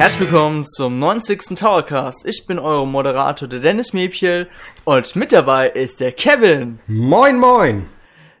[0.00, 1.58] Herzlich willkommen zum 90.
[1.58, 2.26] Towercast.
[2.26, 4.48] Ich bin euer Moderator, der Dennis Mäbchel,
[4.84, 6.80] und mit dabei ist der Kevin.
[6.86, 7.86] Moin, moin.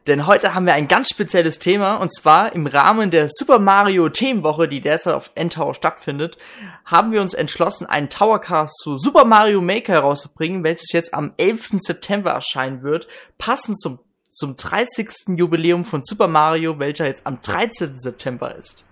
[0.06, 4.08] Denn heute haben wir ein ganz spezielles Thema, und zwar im Rahmen der Super Mario
[4.08, 6.38] Themenwoche, die derzeit auf N-Tower stattfindet,
[6.86, 11.72] haben wir uns entschlossen, einen Towercast zu Super Mario Maker herauszubringen, welches jetzt am 11.
[11.80, 13.98] September erscheinen wird, passend zum,
[14.30, 15.36] zum 30.
[15.36, 17.98] Jubiläum von Super Mario, welcher jetzt am 13.
[17.98, 18.86] September ist.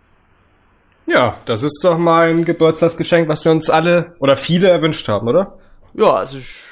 [1.08, 5.26] Ja, das ist doch mal ein Geburtstagsgeschenk, was wir uns alle oder viele erwünscht haben,
[5.26, 5.58] oder?
[5.94, 6.66] Ja, also ich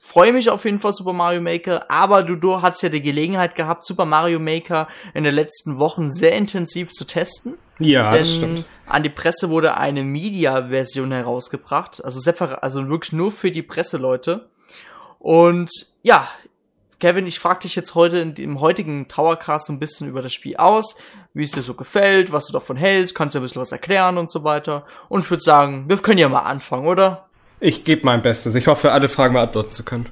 [0.00, 3.54] freue mich auf jeden Fall Super Mario Maker, aber du, du hast ja die Gelegenheit
[3.54, 7.54] gehabt, Super Mario Maker in den letzten Wochen sehr intensiv zu testen.
[7.78, 8.64] Ja, das stimmt.
[8.86, 14.50] an die Presse wurde eine Media-Version herausgebracht, also separat, also wirklich nur für die Presseleute.
[15.18, 15.70] Und
[16.02, 16.28] ja,
[17.00, 20.34] Kevin, ich frage dich jetzt heute in dem heutigen Towercast so ein bisschen über das
[20.34, 20.96] Spiel aus,
[21.32, 24.18] wie es dir so gefällt, was du davon hältst, kannst du ein bisschen was erklären
[24.18, 24.84] und so weiter.
[25.08, 27.26] Und ich würde sagen, wir können ja mal anfangen, oder?
[27.58, 28.54] Ich gebe mein Bestes.
[28.54, 30.10] Ich hoffe, alle Fragen beantworten zu können.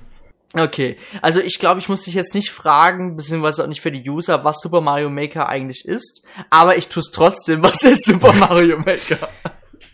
[0.54, 4.08] Okay, also ich glaube, ich muss dich jetzt nicht fragen, beziehungsweise auch nicht für die
[4.08, 8.32] User, was Super Mario Maker eigentlich ist, aber ich tue es trotzdem, was ist Super
[8.32, 9.28] Mario Maker?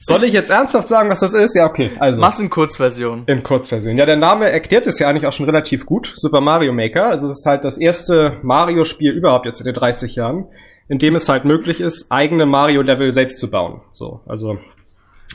[0.07, 1.55] Soll ich jetzt ernsthaft sagen, was das ist?
[1.55, 1.91] Ja, okay.
[1.99, 2.21] Also.
[2.21, 3.23] Mach's in Kurzversion.
[3.27, 3.97] In Kurzversion.
[3.97, 6.13] Ja, der Name erklärt es ja eigentlich auch schon relativ gut.
[6.15, 7.07] Super Mario Maker.
[7.07, 10.47] Also es ist halt das erste Mario-Spiel überhaupt jetzt in den 30 Jahren,
[10.89, 13.81] in dem es halt möglich ist, eigene Mario-Level selbst zu bauen.
[13.95, 14.59] So, also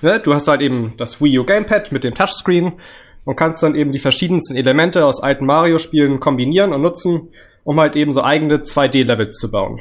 [0.03, 2.73] ne, du hast halt eben das Wii U Gamepad mit dem Touchscreen
[3.25, 7.30] und kannst dann eben die verschiedensten Elemente aus alten Mario-Spielen kombinieren und nutzen,
[7.64, 9.80] um halt eben so eigene 2D-Levels zu bauen.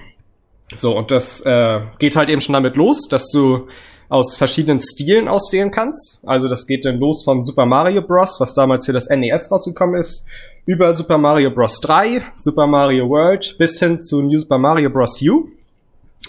[0.76, 3.68] So, und das äh, geht halt eben schon damit los, dass du
[4.08, 6.20] aus verschiedenen Stilen auswählen kannst.
[6.24, 10.00] Also das geht dann los von Super Mario Bros., was damals für das NES rausgekommen
[10.00, 10.26] ist,
[10.64, 11.80] über Super Mario Bros.
[11.80, 15.20] 3, Super Mario World bis hin zu New Super Mario Bros.
[15.22, 15.48] U.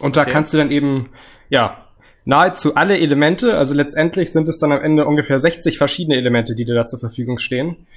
[0.02, 0.32] Und da Okay.
[0.32, 1.10] kannst du dann eben,
[1.50, 1.86] ja,
[2.26, 6.66] nahezu alle Elemente, also letztendlich sind es dann am Ende ungefähr 60 verschiedene Elemente, die
[6.66, 7.88] dir da zur Verfügung stehen,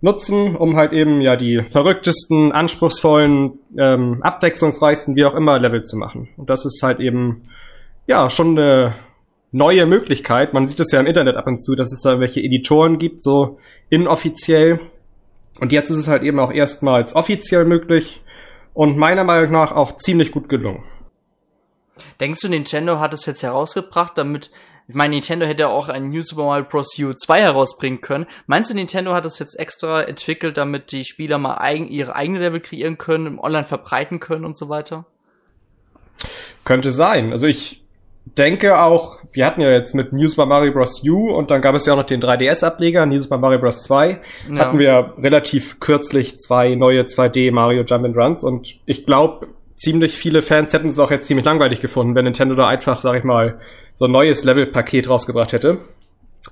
[0.00, 5.96] nutzen, um halt eben ja die verrücktesten, anspruchsvollen, ähm, abwechslungsreichsten, wie auch immer, Level zu
[5.96, 6.28] machen.
[6.36, 7.48] Und das ist halt eben
[8.06, 8.94] ja schon eine
[9.52, 10.52] neue Möglichkeit.
[10.52, 13.22] Man sieht es ja im Internet ab und zu, dass es da welche Editoren gibt,
[13.22, 13.58] so
[13.88, 14.80] inoffiziell.
[15.60, 18.22] Und jetzt ist es halt eben auch erstmals offiziell möglich
[18.74, 20.84] und meiner Meinung nach auch ziemlich gut gelungen.
[22.20, 24.50] Denkst du, Nintendo hat es jetzt herausgebracht, damit,
[24.86, 26.98] ich meine, Nintendo hätte ja auch ein New Super Mario Bros.
[26.98, 28.26] U 2 herausbringen können.
[28.46, 32.38] Meinst du, Nintendo hat es jetzt extra entwickelt, damit die Spieler mal eigen, ihre eigene
[32.38, 35.06] Level kreieren können, im Online verbreiten können und so weiter?
[36.64, 37.32] Könnte sein.
[37.32, 37.85] Also ich
[38.26, 41.02] denke auch, wir hatten ja jetzt mit New Super Mario Bros.
[41.06, 43.82] U und dann gab es ja auch noch den 3DS-Ableger, New Super Mario Bros.
[43.84, 44.20] 2.
[44.50, 44.58] Ja.
[44.58, 50.16] Hatten wir relativ kürzlich zwei neue 2D Mario Jump and Runs und ich glaube, ziemlich
[50.16, 53.24] viele Fans hätten es auch jetzt ziemlich langweilig gefunden, wenn Nintendo da einfach, sag ich
[53.24, 53.60] mal,
[53.94, 55.78] so ein neues Level-Paket rausgebracht hätte.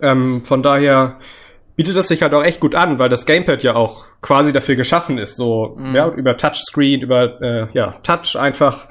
[0.01, 1.19] Ähm, von daher
[1.77, 4.77] bietet das sich halt auch echt gut an, weil das Gamepad ja auch quasi dafür
[4.77, 5.95] geschaffen ist, so Mhm.
[5.95, 8.87] ja, über Touchscreen, über äh, ja, Touch einfach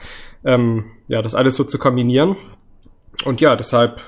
[0.46, 2.36] ähm, ja, das alles so zu kombinieren.
[3.26, 4.02] Und ja, deshalb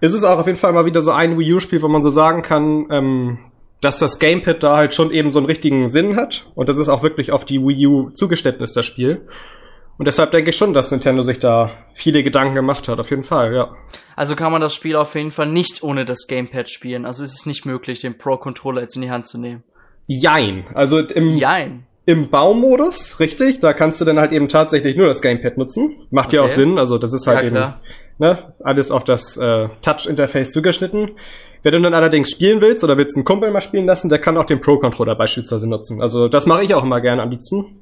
[0.00, 2.10] ist es auch auf jeden Fall mal wieder so ein Wii U-Spiel, wo man so
[2.10, 3.38] sagen kann, ähm,
[3.80, 6.88] dass das Gamepad da halt schon eben so einen richtigen Sinn hat und das ist
[6.88, 9.22] auch wirklich auf die Wii U zugeschnitten ist, das Spiel.
[9.98, 13.24] Und deshalb denke ich schon, dass Nintendo sich da viele Gedanken gemacht hat, auf jeden
[13.24, 13.70] Fall, ja.
[14.16, 17.04] Also kann man das Spiel auf jeden Fall nicht ohne das Gamepad spielen.
[17.04, 19.62] Also es ist nicht möglich, den Pro-Controller jetzt in die Hand zu nehmen.
[20.06, 20.64] Jein.
[20.74, 21.86] Also im, Jein.
[22.06, 25.96] im Baumodus, richtig, da kannst du dann halt eben tatsächlich nur das Gamepad nutzen.
[26.10, 26.54] Macht ja auch Okay.
[26.54, 27.80] Sinn, also das ist halt Ja, eben klar.
[28.18, 31.12] Ne, alles auf das äh, Touch-Interface zugeschnitten.
[31.62, 34.36] Wenn du dann allerdings spielen willst oder willst einen Kumpel mal spielen lassen, der kann
[34.36, 36.02] auch den Pro-Controller beispielsweise nutzen.
[36.02, 37.80] Also das mache ich auch immer gerne am liebsten.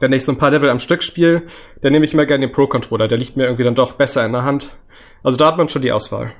[0.00, 1.42] Wenn ich so ein paar Level am Stück spiele,
[1.82, 3.08] dann nehme ich immer gerne den Pro-Controller.
[3.08, 4.74] Der liegt mir irgendwie dann doch besser in der Hand.
[5.22, 6.32] Also da hat man schon die Auswahl.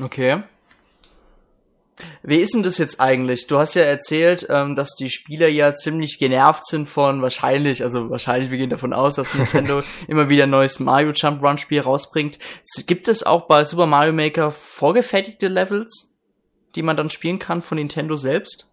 [0.00, 0.42] Okay.
[2.22, 3.46] Wie ist denn das jetzt eigentlich?
[3.46, 8.10] Du hast ja erzählt, ähm, dass die Spieler ja ziemlich genervt sind von wahrscheinlich, also
[8.10, 11.80] wahrscheinlich, wir gehen davon aus, dass Nintendo immer wieder ein neues Mario Jump Run Spiel
[11.80, 12.38] rausbringt.
[12.86, 16.18] Gibt es auch bei Super Mario Maker vorgefertigte Levels,
[16.74, 18.68] die man dann spielen kann von Nintendo selbst?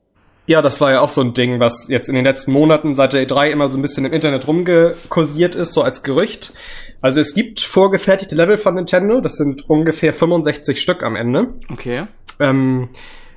[0.48, 3.14] Ja, das war ja auch so ein Ding, was jetzt in den letzten Monaten seit
[3.14, 6.54] der E3 immer so ein bisschen im Internet rumgekursiert ist, so als Gerücht.
[7.00, 11.54] Also es gibt vorgefertigte Level von Nintendo, das sind ungefähr 65 Stück am Ende.
[11.72, 12.04] Okay.
[12.42, 12.90] Ähm,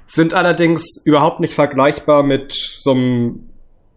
[0.07, 3.54] sind allerdings überhaupt nicht vergleichbar mit so einem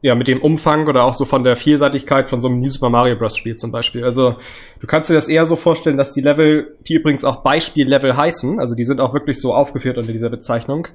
[0.08, 2.90] ja, mit dem Umfang oder auch so von der Vielseitigkeit von so einem New Super
[2.90, 3.36] Mario Bros.
[3.36, 4.06] Spiel zum Beispiel.
[4.06, 4.36] Also
[4.80, 8.58] du kannst dir das eher so vorstellen, dass die Level, die übrigens auch Beispiellevel heißen,
[8.58, 10.88] also die sind auch wirklich so aufgeführt unter dieser Bezeichnung,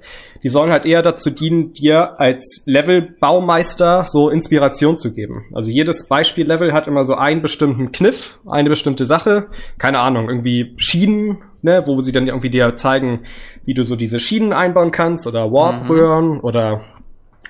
[0.43, 5.45] die sollen halt eher dazu dienen, dir als Levelbaumeister so Inspiration zu geben.
[5.53, 10.73] Also jedes Beispiellevel hat immer so einen bestimmten Kniff, eine bestimmte Sache, keine Ahnung, irgendwie
[10.79, 13.21] Schienen, ne, wo sie dann irgendwie dir zeigen,
[13.67, 16.41] wie du so diese Schienen einbauen kannst oder Warp-Röhren mhm.
[16.41, 16.81] oder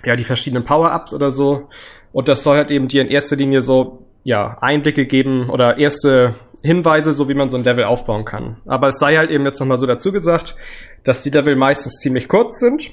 [0.05, 1.69] ja, die verschiedenen Power-Ups oder so.
[2.13, 6.35] Und das soll halt eben dir in erster Linie so, ja, Einblicke geben oder erste
[6.63, 8.57] Hinweise, so wie man so ein Level aufbauen kann.
[8.67, 10.57] Aber es sei halt eben jetzt nochmal so dazu gesagt,
[11.05, 12.93] dass die Level meistens ziemlich kurz sind,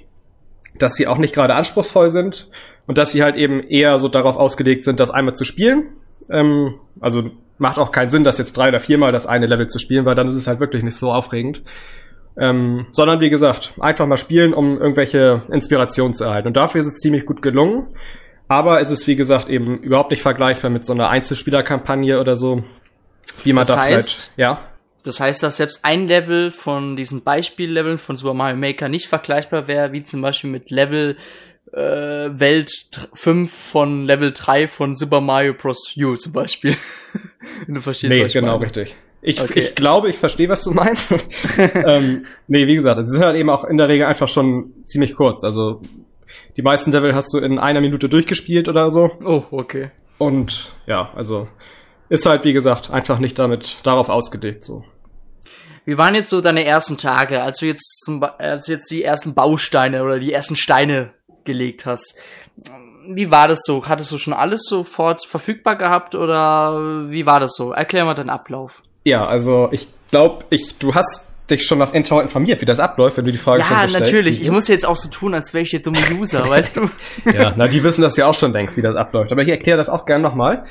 [0.78, 2.50] dass sie auch nicht gerade anspruchsvoll sind
[2.88, 5.88] und dass sie halt eben eher so darauf ausgelegt sind, das einmal zu spielen.
[6.30, 7.30] Ähm, also
[7.60, 10.16] macht auch keinen Sinn, das jetzt drei oder viermal das eine Level zu spielen, weil
[10.16, 11.62] dann ist es halt wirklich nicht so aufregend.
[12.40, 16.48] Ähm, sondern wie gesagt, einfach mal spielen, um irgendwelche Inspirationen zu erhalten.
[16.48, 17.88] Und dafür ist es ziemlich gut gelungen.
[18.48, 22.64] Aber es ist, wie gesagt, eben überhaupt nicht vergleichbar mit so einer Einzelspielerkampagne oder so,
[23.44, 24.62] wie man das da heißt, vielleicht, ja.
[25.04, 29.68] Das heißt, dass selbst ein Level von diesen Beispielleveln von Super Mario Maker nicht vergleichbar
[29.68, 31.16] wäre, wie zum Beispiel mit Level
[31.74, 32.72] äh, Welt
[33.14, 35.96] 5 von Level 3 von Super Mario Bros.
[35.98, 36.76] U zum Beispiel.
[37.66, 38.66] Wenn du verstehst, nee, was ich genau meine.
[38.66, 38.96] richtig.
[39.21, 39.60] Ich, okay.
[39.60, 41.13] ich glaube, ich verstehe, was du meinst.
[41.57, 45.16] ähm, nee, wie gesagt, es sind halt eben auch in der Regel einfach schon ziemlich
[45.16, 45.44] kurz.
[45.44, 45.81] Also
[46.56, 49.12] die meisten Level hast du in einer Minute durchgespielt oder so.
[49.24, 49.92] Oh, okay.
[50.18, 51.48] Und ja, also
[52.10, 54.83] ist halt, wie gesagt, einfach nicht damit darauf ausgelegt so.
[55.86, 59.04] Wie waren jetzt so deine ersten Tage, als du jetzt zum, als du jetzt die
[59.04, 61.13] ersten Bausteine oder die ersten Steine
[61.45, 62.16] gelegt hast?
[63.07, 63.88] Wie war das so?
[63.88, 67.71] Hattest du schon alles sofort verfügbar gehabt oder wie war das so?
[67.71, 68.83] Erklär mal deinen Ablauf.
[69.10, 73.18] Ja, also ich glaube, ich, du hast dich schon auf Endtower informiert, wie das abläuft,
[73.18, 73.94] wenn du die Frage ja, schon so stellst.
[73.96, 74.42] Ja, natürlich.
[74.42, 76.90] Ich muss jetzt auch so tun, als wäre ich der dumme User, weißt du?
[77.34, 79.32] ja, na, die wissen das ja auch schon längst, wie das abläuft.
[79.32, 80.66] Aber ich erkläre das auch gerne nochmal.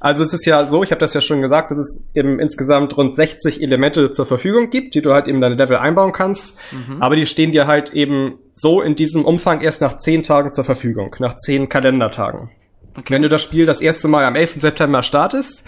[0.00, 2.96] Also es ist ja so, ich habe das ja schon gesagt, dass es eben insgesamt
[2.96, 6.58] rund 60 Elemente zur Verfügung gibt, die du halt eben deine Level einbauen kannst.
[6.70, 7.02] Mhm.
[7.02, 10.64] Aber die stehen dir halt eben so in diesem Umfang erst nach 10 Tagen zur
[10.64, 12.50] Verfügung, nach 10 Kalendertagen.
[12.96, 13.14] Okay.
[13.14, 14.56] Wenn du das Spiel das erste Mal am 11.
[14.60, 15.64] September startest,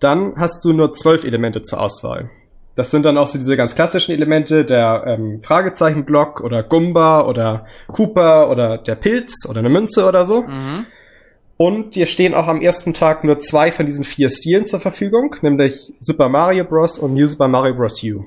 [0.00, 2.30] dann hast du nur 12 Elemente zur Auswahl.
[2.74, 7.66] Das sind dann auch so diese ganz klassischen Elemente, der ähm, Fragezeichenblock oder Gumba oder
[7.88, 10.42] Cooper oder der Pilz oder eine Münze oder so.
[10.42, 10.86] Mhm.
[11.56, 15.34] Und dir stehen auch am ersten Tag nur zwei von diesen vier Stilen zur Verfügung,
[15.42, 17.00] nämlich Super Mario Bros.
[17.00, 18.00] und New Super Mario Bros.
[18.04, 18.24] U.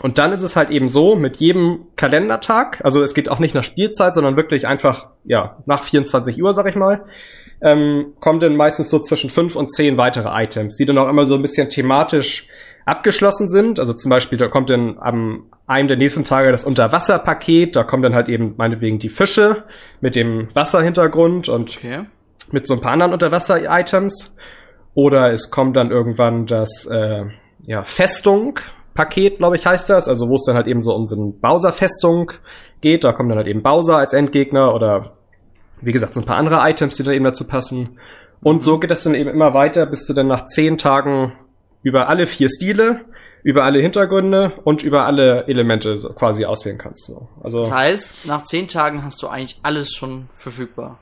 [0.00, 3.54] Und dann ist es halt eben so, mit jedem Kalendertag, also es geht auch nicht
[3.54, 7.04] nach Spielzeit, sondern wirklich einfach, ja, nach 24 Uhr, sag ich mal,
[7.60, 11.24] ähm, kommen dann meistens so zwischen fünf und zehn weitere Items, die dann auch immer
[11.24, 12.48] so ein bisschen thematisch
[12.84, 13.80] abgeschlossen sind.
[13.80, 18.02] Also zum Beispiel, da kommt dann am einem der nächsten Tage das Unterwasserpaket, da kommen
[18.02, 19.64] dann halt eben meinetwegen die Fische
[20.00, 22.06] mit dem Wasserhintergrund und okay
[22.52, 24.36] mit so ein paar anderen Unterwasser-Items.
[24.94, 27.24] Oder es kommt dann irgendwann das äh,
[27.66, 30.08] ja, Festung-Paket, glaube ich, heißt das.
[30.08, 32.32] Also wo es dann halt eben so um so eine Bowser-Festung
[32.80, 33.04] geht.
[33.04, 35.17] Da kommt dann halt eben Bowser als Endgegner oder
[35.80, 37.98] wie gesagt, so ein paar andere Items, die dann eben dazu passen.
[38.42, 41.32] Und so geht es dann eben immer weiter, bis du dann nach zehn Tagen
[41.82, 43.04] über alle vier Stile,
[43.42, 47.06] über alle Hintergründe und über alle Elemente quasi auswählen kannst.
[47.06, 47.28] So.
[47.42, 50.98] Also das heißt, nach zehn Tagen hast du eigentlich alles schon verfügbar.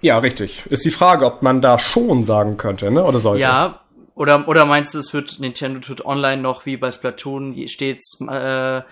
[0.00, 0.64] Ja, richtig.
[0.70, 3.04] Ist die Frage, ob man da schon sagen könnte, ne?
[3.04, 3.42] Oder sollte?
[3.42, 3.80] Ja,
[4.14, 8.82] oder, oder meinst du, es wird Nintendo tut online noch wie bei Splatoon stets, äh,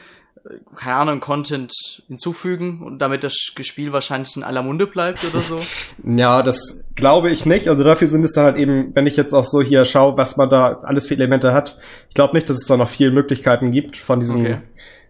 [0.76, 1.72] keine Ahnung, Content
[2.08, 5.60] hinzufügen und damit das Spiel wahrscheinlich in aller Munde bleibt oder so?
[6.04, 7.68] ja, das glaube ich nicht.
[7.68, 10.36] Also dafür sind es dann halt eben, wenn ich jetzt auch so hier schaue, was
[10.36, 11.78] man da alles für Elemente hat.
[12.08, 14.58] Ich glaube nicht, dass es da noch viele Möglichkeiten gibt, von diesen okay.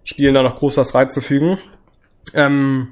[0.04, 1.59] Spielen da noch groß was reinzufügen.
[2.33, 2.88] Ähm,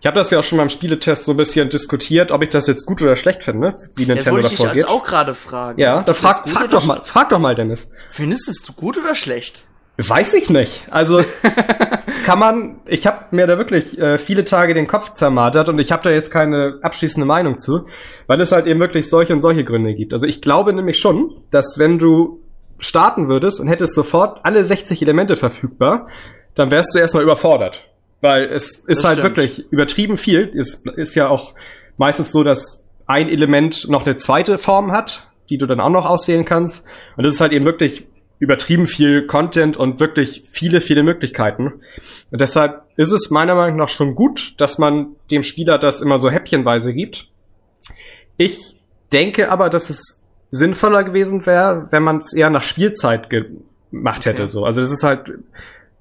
[0.00, 2.66] ich habe das ja auch schon beim Spieletest so ein bisschen diskutiert, ob ich das
[2.66, 4.60] jetzt gut oder schlecht finde, wie Nintendo davor geht.
[4.60, 5.80] Das ich jetzt auch gerade fragen.
[5.80, 7.90] Ja, da frag, frag doch mal, frag doch mal, Dennis.
[8.12, 9.64] Findest du es gut oder schlecht?
[9.98, 10.86] Weiß ich nicht.
[10.90, 11.22] Also
[12.24, 15.90] kann man, ich habe mir da wirklich äh, viele Tage den Kopf zermartert und ich
[15.90, 17.86] habe da jetzt keine abschließende Meinung zu,
[18.28, 20.12] weil es halt eben wirklich solche und solche Gründe gibt.
[20.12, 22.40] Also ich glaube nämlich schon, dass wenn du
[22.78, 26.06] starten würdest und hättest sofort alle 60 Elemente verfügbar,
[26.54, 27.84] dann wärst du erstmal überfordert.
[28.20, 29.36] Weil es ist das halt stimmt.
[29.36, 30.50] wirklich übertrieben viel.
[30.54, 31.54] Ist, ist ja auch
[31.96, 36.04] meistens so, dass ein Element noch eine zweite Form hat, die du dann auch noch
[36.04, 36.84] auswählen kannst.
[37.16, 38.06] Und das ist halt eben wirklich
[38.38, 41.80] übertrieben viel Content und wirklich viele, viele Möglichkeiten.
[42.30, 46.18] Und deshalb ist es meiner Meinung nach schon gut, dass man dem Spieler das immer
[46.18, 47.28] so häppchenweise gibt.
[48.36, 48.76] Ich
[49.12, 54.42] denke aber, dass es sinnvoller gewesen wäre, wenn man es eher nach Spielzeit gemacht hätte.
[54.42, 54.52] Okay.
[54.52, 55.30] So, also das ist halt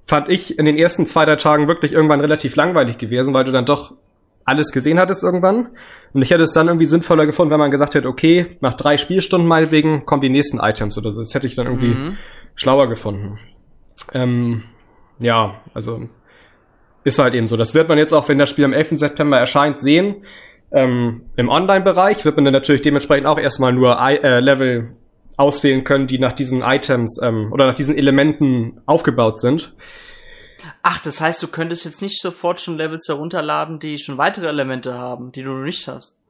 [0.08, 3.52] fand ich in den ersten zwei, drei Tagen wirklich irgendwann relativ langweilig gewesen, weil du
[3.52, 3.94] dann doch
[4.48, 5.68] alles gesehen hattest irgendwann.
[6.14, 8.98] Und ich hätte es dann irgendwie sinnvoller gefunden, wenn man gesagt hätte, okay, nach drei
[8.98, 11.20] Spielstunden meinetwegen kommen die nächsten Items oder so.
[11.20, 12.18] Das hätte ich dann irgendwie mhm.
[12.56, 13.38] schlauer gefunden.
[14.14, 14.64] Ähm,
[15.20, 16.08] ja, also
[17.04, 17.58] ist halt eben so.
[17.58, 19.00] Das wird man jetzt auch, wenn das Spiel am 11.
[19.00, 20.24] September erscheint, sehen.
[20.72, 24.92] Ähm, Im Online-Bereich wird man dann natürlich dementsprechend auch erstmal nur I äh, Level
[25.36, 29.74] auswählen können, die nach diesen Items ähm, oder nach diesen Elementen aufgebaut sind.
[30.82, 34.94] Ach, das heißt, du könntest jetzt nicht sofort schon Levels herunterladen, die schon weitere Elemente
[34.94, 36.24] haben, die du noch nicht hast.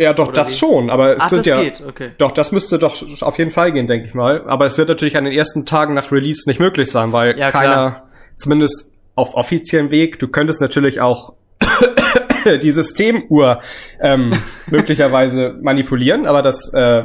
[0.00, 0.56] Ja, doch, Oder das wie?
[0.56, 1.60] schon, aber es Ach, sind das ja.
[1.60, 1.82] Geht.
[1.86, 2.12] Okay.
[2.16, 4.44] Doch, das müsste doch auf jeden Fall gehen, denke ich mal.
[4.46, 7.50] Aber es wird natürlich an den ersten Tagen nach Release nicht möglich sein, weil ja,
[7.50, 8.08] keiner, klar.
[8.38, 11.34] zumindest auf offiziellem Weg, du könntest natürlich auch
[12.62, 13.60] die Systemuhr
[14.00, 14.30] ähm,
[14.70, 17.02] möglicherweise manipulieren, aber das äh,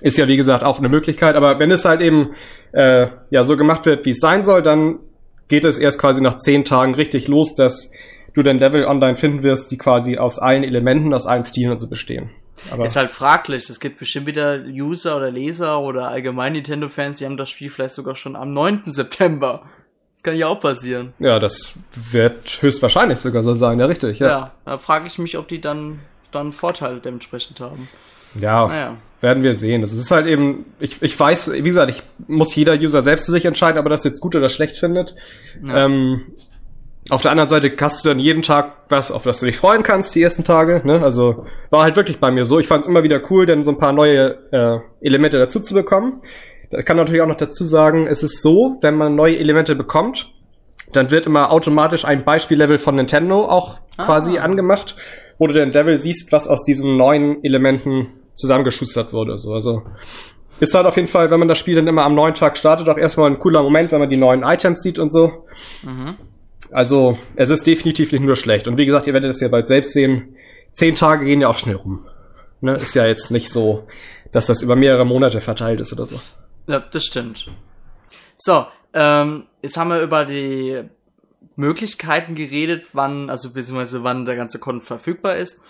[0.00, 1.36] ist ja wie gesagt auch eine Möglichkeit.
[1.36, 2.34] Aber wenn es halt eben
[2.72, 5.00] äh, ja so gemacht wird, wie es sein soll, dann
[5.48, 7.90] geht es erst quasi nach zehn Tagen richtig los, dass
[8.34, 11.78] du dann Level online finden wirst, die quasi aus allen Elementen, aus allen Stilen und
[11.78, 12.30] so bestehen.
[12.70, 13.68] Aber ist halt fraglich.
[13.70, 17.94] Es gibt bestimmt wieder User oder Leser oder allgemein Nintendo-Fans, die haben das Spiel vielleicht
[17.94, 18.82] sogar schon am 9.
[18.86, 19.62] September.
[20.14, 21.12] Das kann ja auch passieren.
[21.20, 24.18] Ja, das wird höchstwahrscheinlich sogar so sein, ja richtig.
[24.18, 26.00] Ja, ja da frage ich mich, ob die dann
[26.32, 27.88] dann Vorteile dementsprechend haben.
[28.40, 28.96] Ja, naja.
[29.20, 29.82] werden wir sehen.
[29.82, 33.32] Das ist halt eben, ich, ich weiß, wie gesagt, ich muss jeder User selbst für
[33.32, 35.14] sich entscheiden, ob er das jetzt gut oder schlecht findet.
[35.66, 35.86] Ja.
[35.86, 36.22] Ähm,
[37.10, 39.82] auf der anderen Seite hast du dann jeden Tag was, auf das du dich freuen
[39.82, 40.82] kannst, die ersten Tage.
[40.84, 41.02] Ne?
[41.02, 42.58] Also war halt wirklich bei mir so.
[42.58, 45.74] Ich fand es immer wieder cool, denn so ein paar neue äh, Elemente dazu zu
[45.74, 46.20] bekommen.
[46.70, 50.30] Da kann natürlich auch noch dazu sagen, es ist so, wenn man neue Elemente bekommt,
[50.92, 54.04] dann wird immer automatisch ein Beispiellevel von Nintendo auch ah.
[54.04, 54.96] quasi angemacht,
[55.38, 59.38] wo du den Level siehst, was aus diesen neuen Elementen zusammengeschustert wurde.
[59.38, 59.82] So, also
[60.60, 62.88] ist halt auf jeden Fall, wenn man das Spiel dann immer am neuen Tag startet,
[62.88, 65.44] auch erstmal ein cooler Moment, wenn man die neuen Items sieht und so.
[65.82, 66.16] Mhm.
[66.72, 68.66] Also, es ist definitiv nicht nur schlecht.
[68.68, 70.36] Und wie gesagt, ihr werdet es ja bald selbst sehen.
[70.74, 72.06] Zehn Tage gehen ja auch schnell rum.
[72.60, 72.74] Ne?
[72.74, 73.86] Ist ja jetzt nicht so,
[74.32, 76.20] dass das über mehrere Monate verteilt ist oder so.
[76.66, 77.50] Ja, das stimmt.
[78.36, 80.82] So, ähm, jetzt haben wir über die
[81.58, 85.64] Möglichkeiten geredet, wann, also beziehungsweise wann der ganze Content verfügbar ist.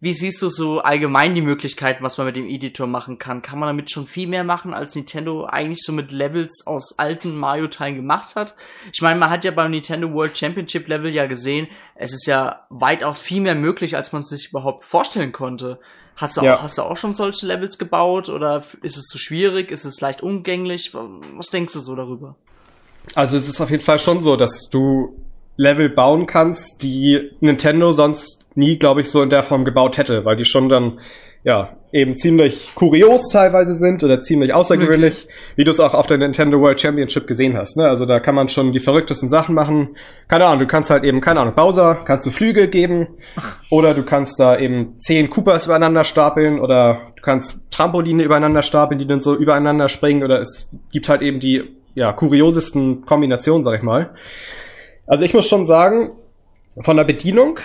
[0.00, 3.42] Wie siehst du so allgemein die Möglichkeiten, was man mit dem Editor machen kann?
[3.42, 7.34] Kann man damit schon viel mehr machen, als Nintendo eigentlich so mit Levels aus alten
[7.36, 8.54] Mario-Teilen gemacht hat?
[8.92, 12.66] Ich meine, man hat ja beim Nintendo World Championship Level ja gesehen, es ist ja
[12.68, 15.80] weitaus viel mehr möglich, als man sich überhaupt vorstellen konnte.
[16.16, 16.58] Hast du, ja.
[16.58, 19.70] auch, hast du auch schon solche Levels gebaut oder ist es zu schwierig?
[19.70, 20.92] Ist es leicht umgänglich?
[20.92, 22.36] Was denkst du so darüber?
[23.14, 25.23] Also es ist auf jeden Fall schon so, dass du
[25.56, 30.24] Level bauen kannst, die Nintendo sonst nie, glaube ich, so in der Form gebaut hätte,
[30.24, 30.98] weil die schon dann
[31.44, 35.34] ja eben ziemlich kurios teilweise sind oder ziemlich außergewöhnlich, okay.
[35.56, 37.76] wie du es auch auf der Nintendo World Championship gesehen hast.
[37.76, 37.86] Ne?
[37.86, 39.96] Also da kann man schon die verrücktesten Sachen machen.
[40.26, 43.08] Keine Ahnung, du kannst halt eben, keine Ahnung, Bowser, kannst du Flügel geben
[43.70, 48.98] oder du kannst da eben zehn Koopas übereinander stapeln oder du kannst Trampoline übereinander stapeln,
[48.98, 51.62] die dann so übereinander springen oder es gibt halt eben die
[51.94, 54.10] ja kuriosesten Kombinationen, sag ich mal.
[55.06, 56.10] Also ich muss schon sagen,
[56.80, 57.58] von der Bedienung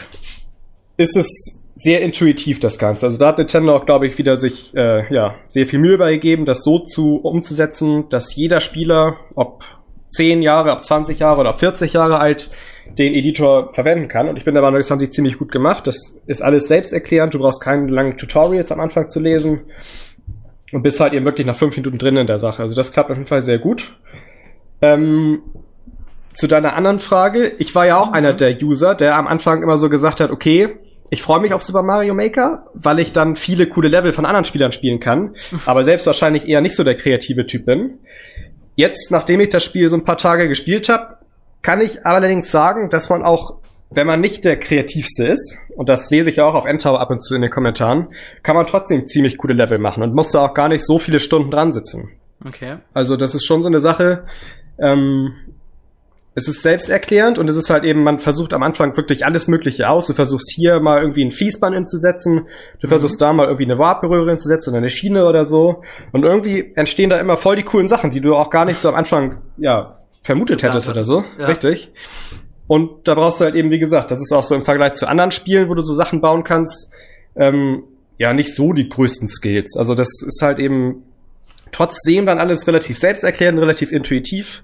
[0.98, 3.06] ist es sehr intuitiv, das Ganze.
[3.06, 6.46] Also da hat Nintendo auch, glaube ich, wieder sich äh, ja, sehr viel Mühe beigegeben,
[6.46, 9.64] das so zu umzusetzen, dass jeder Spieler, ob
[10.10, 12.52] 10 Jahre, ob 20 Jahre oder ob 40 Jahre alt,
[12.98, 14.28] den Editor verwenden kann.
[14.28, 15.88] Und ich bin der Meinung, das haben sie ziemlich gut gemacht.
[15.88, 17.34] Das ist alles selbsterklärend.
[17.34, 19.62] Du brauchst keine langen Tutorials am Anfang zu lesen.
[20.72, 22.62] Und bist halt eben wirklich nach fünf Minuten drin in der Sache.
[22.62, 23.96] Also das klappt auf jeden Fall sehr gut.
[24.82, 25.42] Ähm,
[26.34, 28.14] zu deiner anderen Frage, ich war ja auch mhm.
[28.14, 30.78] einer der User, der am Anfang immer so gesagt hat, okay,
[31.10, 34.46] ich freue mich auf Super Mario Maker, weil ich dann viele coole Level von anderen
[34.46, 38.00] Spielern spielen kann, aber selbst wahrscheinlich eher nicht so der kreative Typ bin.
[38.76, 41.18] Jetzt, nachdem ich das Spiel so ein paar Tage gespielt habe,
[41.62, 43.56] kann ich allerdings sagen, dass man auch,
[43.90, 47.10] wenn man nicht der kreativste ist, und das lese ich ja auch auf Endtower ab
[47.10, 48.08] und zu in den Kommentaren,
[48.44, 51.20] kann man trotzdem ziemlich coole Level machen und muss da auch gar nicht so viele
[51.20, 52.12] Stunden dran sitzen.
[52.46, 52.78] Okay.
[52.94, 54.24] Also das ist schon so eine Sache,
[54.78, 55.34] ähm,
[56.40, 59.90] es ist selbsterklärend und es ist halt eben, man versucht am Anfang wirklich alles Mögliche
[59.90, 60.08] aus.
[60.08, 62.48] Du versuchst hier mal irgendwie ein Fließband hinzusetzen,
[62.80, 62.90] du mhm.
[62.90, 65.84] versuchst da mal irgendwie eine Warp-Berühre hinzusetzen oder eine Schiene oder so.
[66.14, 68.90] Und irgendwie entstehen da immer voll die coolen Sachen, die du auch gar nicht so
[68.90, 71.24] am Anfang, ja, vermutet hättest oder so.
[71.38, 71.48] Ja.
[71.48, 71.92] Richtig.
[72.68, 75.08] Und da brauchst du halt eben, wie gesagt, das ist auch so im Vergleich zu
[75.08, 76.92] anderen Spielen, wo du so Sachen bauen kannst,
[77.36, 77.84] ähm,
[78.18, 79.76] ja, nicht so die größten Skills.
[79.78, 81.04] Also das ist halt eben
[81.72, 84.64] trotzdem dann alles relativ selbsterklärend, relativ intuitiv.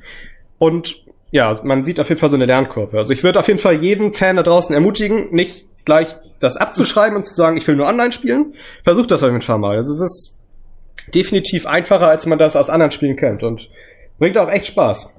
[0.57, 2.97] Und ja, man sieht auf jeden Fall so eine Lernkurve.
[2.97, 7.15] Also ich würde auf jeden Fall jeden Fan da draußen ermutigen, nicht gleich das abzuschreiben
[7.15, 8.53] und zu sagen, ich will nur online spielen.
[8.83, 9.77] Versucht das auf jeden Fall mal.
[9.77, 10.39] Also es ist
[11.13, 13.69] definitiv einfacher, als man das aus anderen Spielen kennt und
[14.17, 15.15] bringt auch echt Spaß.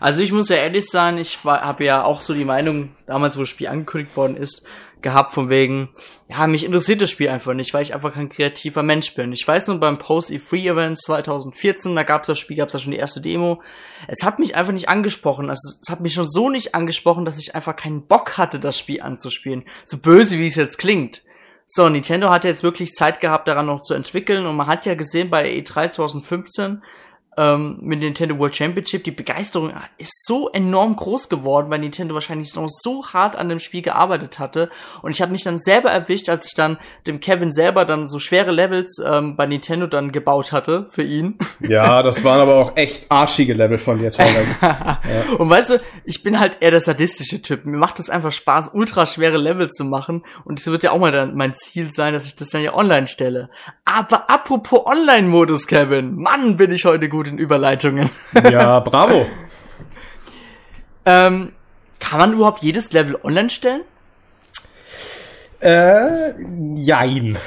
[0.00, 3.40] Also ich muss ja ehrlich sein, ich habe ja auch so die Meinung, damals wo
[3.40, 4.66] das Spiel angekündigt worden ist,
[5.04, 5.90] gehabt von wegen,
[6.28, 9.32] ja, mich interessiert das Spiel einfach nicht, weil ich einfach kein kreativer Mensch bin.
[9.32, 12.90] Ich weiß nur beim Post E3 Event 2014, da gab's das Spiel, gab's da schon
[12.90, 13.62] die erste Demo.
[14.08, 15.48] Es hat mich einfach nicht angesprochen.
[15.48, 18.76] Also, es hat mich schon so nicht angesprochen, dass ich einfach keinen Bock hatte, das
[18.76, 19.64] Spiel anzuspielen.
[19.84, 21.22] So böse, wie es jetzt klingt.
[21.66, 24.94] So, Nintendo hat jetzt wirklich Zeit gehabt, daran noch zu entwickeln und man hat ja
[24.94, 26.82] gesehen bei E3 2015,
[27.36, 32.54] ähm, mit Nintendo World Championship, die Begeisterung ist so enorm groß geworden, weil Nintendo wahrscheinlich
[32.54, 34.70] noch so hart an dem Spiel gearbeitet hatte.
[35.02, 38.18] Und ich habe mich dann selber erwischt, als ich dann dem Kevin selber dann so
[38.18, 41.38] schwere Levels ähm, bei Nintendo dann gebaut hatte für ihn.
[41.60, 44.56] Ja, das waren aber auch echt arschige Level von dir teilweise.
[44.60, 44.98] ja.
[45.38, 47.64] Und weißt du, ich bin halt eher der sadistische Typ.
[47.64, 50.24] Mir macht es einfach Spaß, ultra schwere Level zu machen.
[50.44, 52.74] Und es wird ja auch mal dann mein Ziel sein, dass ich das dann ja
[52.74, 53.50] online stelle.
[53.84, 58.10] Aber apropos Online-Modus, Kevin, Mann, bin ich heute gut in Überleitungen.
[58.50, 59.26] Ja, bravo.
[61.06, 61.52] ähm,
[62.00, 63.82] kann man überhaupt jedes Level online stellen?
[65.60, 66.34] Äh,
[66.74, 67.38] jein.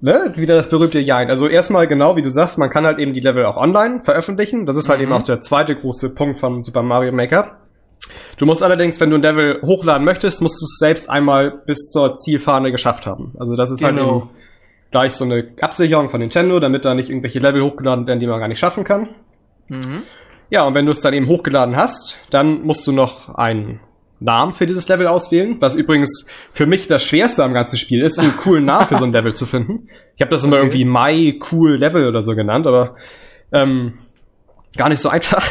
[0.00, 0.32] Ne?
[0.36, 1.28] Wieder das berühmte Jein.
[1.28, 4.64] Also erstmal genau, wie du sagst, man kann halt eben die Level auch online veröffentlichen.
[4.64, 5.04] Das ist halt mhm.
[5.04, 7.58] eben auch der zweite große Punkt von Super Mario Maker.
[8.38, 11.90] Du musst allerdings, wenn du ein Level hochladen möchtest, musst du es selbst einmal bis
[11.90, 13.34] zur Zielfahne geschafft haben.
[13.38, 14.12] Also das ist halt genau.
[14.12, 14.30] halt eben
[14.90, 18.40] gleich so eine Absicherung von Nintendo, damit da nicht irgendwelche Level hochgeladen werden, die man
[18.40, 19.08] gar nicht schaffen kann.
[19.68, 20.02] Mhm.
[20.50, 23.80] Ja, und wenn du es dann eben hochgeladen hast, dann musst du noch einen
[24.20, 28.18] Namen für dieses Level auswählen, was übrigens für mich das Schwerste am ganzen Spiel ist,
[28.18, 29.88] einen coolen Namen für so ein Level zu finden.
[30.14, 30.66] Ich habe das immer okay.
[30.66, 32.96] irgendwie My Cool Level oder so genannt, aber
[33.52, 33.94] ähm,
[34.76, 35.44] gar nicht so einfach.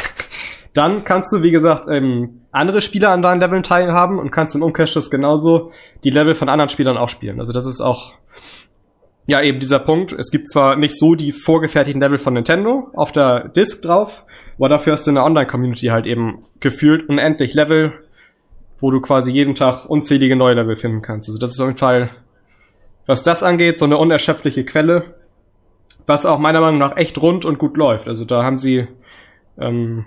[0.72, 4.62] Dann kannst du, wie gesagt, ähm, andere Spieler an deinen Leveln teilhaben und kannst im
[4.62, 5.72] Umkehrschluss genauso
[6.04, 7.40] die Level von anderen Spielern auch spielen.
[7.40, 8.14] Also das ist auch
[9.26, 10.12] ja, eben dieser Punkt.
[10.12, 14.24] Es gibt zwar nicht so die vorgefertigten Level von Nintendo auf der Disk drauf,
[14.56, 17.92] aber dafür hast du in der Online-Community halt eben gefühlt unendlich Level,
[18.78, 21.28] wo du quasi jeden Tag unzählige neue Level finden kannst.
[21.28, 22.10] Also das ist auf jeden Fall,
[23.06, 25.14] was das angeht, so eine unerschöpfliche Quelle,
[26.06, 28.06] was auch meiner Meinung nach echt rund und gut läuft.
[28.06, 28.86] Also da haben sie
[29.58, 30.04] ähm,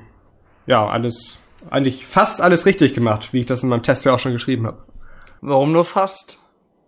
[0.66, 4.20] ja alles, eigentlich fast alles richtig gemacht, wie ich das in meinem Test ja auch
[4.20, 4.78] schon geschrieben habe.
[5.42, 6.40] Warum nur fast?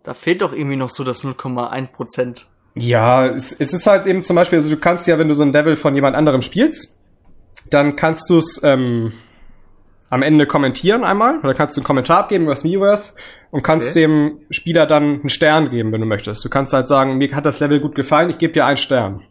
[0.03, 2.47] Da fehlt doch irgendwie noch so das 0,1 Prozent.
[2.73, 5.43] Ja, es, es ist halt eben zum Beispiel, also du kannst ja, wenn du so
[5.43, 6.97] ein Level von jemand anderem spielst,
[7.69, 9.13] dann kannst du es ähm,
[10.09, 13.15] am Ende kommentieren einmal, oder kannst du einen Kommentar abgeben über das Miiverse
[13.51, 14.01] und kannst okay.
[14.01, 16.43] dem Spieler dann einen Stern geben, wenn du möchtest.
[16.43, 19.21] Du kannst halt sagen, mir hat das Level gut gefallen, ich gebe dir einen Stern.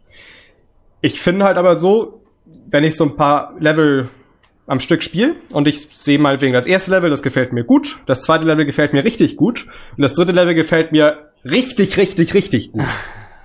[1.01, 2.21] Ich finde halt aber so,
[2.69, 4.09] wenn ich so ein paar Level
[4.71, 7.99] am Stück spiele und ich sehe mal wegen das erste Level, das gefällt mir gut,
[8.05, 12.33] das zweite Level gefällt mir richtig gut und das dritte Level gefällt mir richtig, richtig,
[12.33, 12.85] richtig gut.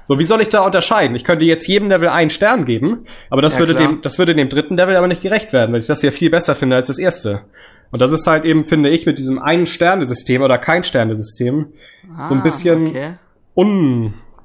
[0.04, 1.16] So, wie soll ich da unterscheiden?
[1.16, 3.88] Ich könnte jetzt jedem Level einen Stern geben, aber das ja, würde klar.
[3.88, 6.30] dem, das würde dem dritten Level aber nicht gerecht werden, weil ich das ja viel
[6.30, 7.42] besser finde als das erste.
[7.90, 11.72] Und das ist halt eben, finde ich, mit diesem einen Sterne-System oder kein Sterne-System
[12.16, 13.14] ah, so ein ah, bisschen okay.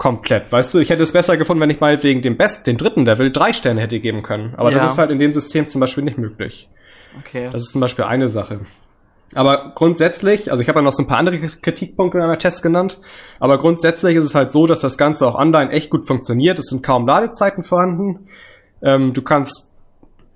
[0.02, 0.52] Unkomplett.
[0.52, 3.06] Weißt du, ich hätte es besser gefunden, wenn ich mal wegen dem besten, dem dritten
[3.06, 4.54] Level drei Sterne hätte geben können.
[4.58, 4.78] Aber ja.
[4.78, 6.70] das ist halt in dem System zum Beispiel nicht möglich.
[7.20, 7.50] Okay.
[7.52, 8.62] Das ist zum Beispiel eine Sache.
[9.34, 12.64] Aber grundsätzlich, also ich habe ja noch so ein paar andere Kritikpunkte in meiner Test
[12.64, 13.00] genannt,
[13.40, 16.60] aber grundsätzlich ist es halt so, dass das Ganze auch online echt gut funktioniert.
[16.60, 18.28] Es sind kaum Ladezeiten vorhanden.
[18.82, 19.71] Ähm, du kannst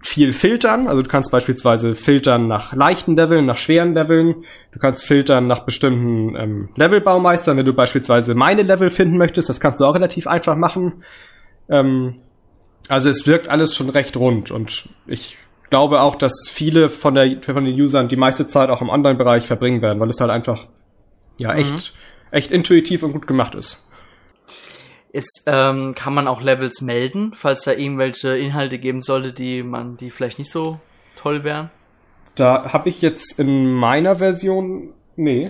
[0.05, 4.45] viel filtern, also du kannst beispielsweise filtern nach leichten Leveln, nach schweren Leveln.
[4.71, 9.59] Du kannst filtern nach bestimmten ähm, Levelbaumeistern, wenn du beispielsweise meine Level finden möchtest, das
[9.59, 11.03] kannst du auch relativ einfach machen.
[11.69, 12.17] Ähm,
[12.87, 15.37] also es wirkt alles schon recht rund und ich
[15.71, 19.47] glaube auch, dass viele von, der, von den Usern die meiste Zeit auch im Online-Bereich
[19.47, 20.67] verbringen werden, weil es halt einfach
[21.37, 21.59] ja mhm.
[21.59, 21.93] echt,
[22.29, 23.83] echt intuitiv und gut gemacht ist.
[25.15, 29.95] Jetzt ähm, kann man auch Levels melden, falls da irgendwelche Inhalte geben sollte, die man,
[29.95, 30.81] die vielleicht nicht so
[31.15, 31.69] toll wären.
[32.35, 35.49] Da habe ich jetzt in meiner Version nee.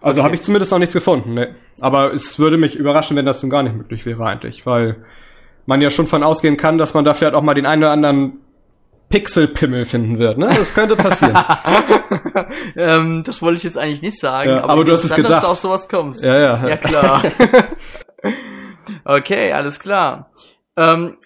[0.00, 0.26] Also okay.
[0.26, 1.34] habe ich zumindest noch nichts gefunden.
[1.34, 1.48] Nee.
[1.80, 4.94] Aber es würde mich überraschen, wenn das nun gar nicht möglich wäre eigentlich, weil
[5.66, 7.90] man ja schon von ausgehen kann, dass man da vielleicht auch mal den einen oder
[7.90, 8.34] anderen
[9.08, 10.46] Pixelpimmel finden wird, ne?
[10.56, 11.36] Das könnte passieren.
[12.76, 15.32] ähm, das wollte ich jetzt eigentlich nicht sagen, ja, aber, aber du hast es gedacht,
[15.32, 16.24] dass du auf sowas kommst.
[16.24, 16.68] Ja, ja.
[16.68, 17.22] Ja, klar.
[19.04, 20.30] okay, alles klar.
[20.76, 21.16] Ähm,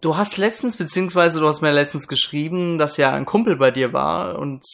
[0.00, 3.92] du hast letztens, beziehungsweise du hast mir letztens geschrieben, dass ja ein Kumpel bei dir
[3.92, 4.64] war und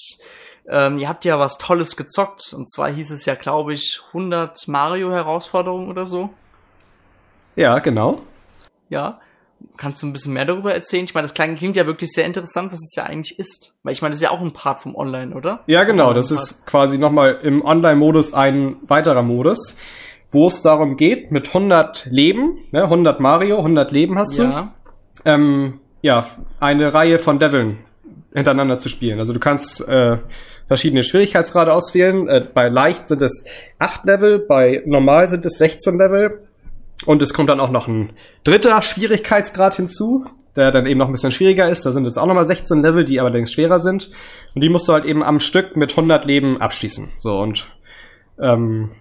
[0.69, 2.53] ähm, ihr habt ja was Tolles gezockt.
[2.53, 6.31] Und zwar hieß es ja, glaube ich, 100 Mario-Herausforderungen oder so.
[7.57, 8.17] Ja, genau.
[8.89, 9.21] Ja.
[9.77, 11.05] Kannst du ein bisschen mehr darüber erzählen?
[11.05, 13.79] Ich meine, das klingt ja wirklich sehr interessant, was es ja eigentlich ist.
[13.85, 15.61] Weil ich meine, das ist ja auch ein Part vom Online, oder?
[15.67, 16.13] Ja, genau.
[16.13, 19.77] Das ist quasi nochmal im Online-Modus ein weiterer Modus,
[20.33, 24.75] wo es darum geht, mit 100 Leben, ne, 100 Mario, 100 Leben hast du, ja,
[25.25, 26.27] ähm, ja
[26.59, 27.79] eine Reihe von Leveln
[28.35, 29.19] hintereinander zu spielen.
[29.19, 30.17] Also du kannst äh,
[30.67, 32.29] verschiedene Schwierigkeitsgrade auswählen.
[32.29, 33.45] Äh, bei leicht sind es
[33.79, 36.41] acht Level, bei normal sind es 16 Level.
[37.05, 38.11] Und es kommt dann auch noch ein
[38.45, 40.25] dritter Schwierigkeitsgrad hinzu,
[40.57, 41.85] der dann eben noch ein bisschen schwieriger ist.
[41.85, 44.11] Da sind jetzt auch nochmal 16 Level, die allerdings schwerer sind.
[44.55, 47.09] Und die musst du halt eben am Stück mit 100 Leben abschließen.
[47.19, 47.67] So und
[48.41, 48.93] ähm,